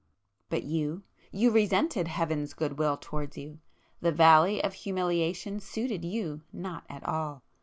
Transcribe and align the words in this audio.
But 0.49 0.63
you,—you 0.63 1.51
resented 1.51 2.07
Heaven's 2.07 2.55
good 2.55 2.79
will 2.79 2.97
towards 2.97 3.37
you,—the 3.37 4.11
Valley 4.11 4.63
of 4.63 4.73
Humiliation 4.73 5.59
suited 5.59 6.03
you 6.03 6.41
not 6.51 6.85
at 6.89 7.03
all. 7.07 7.43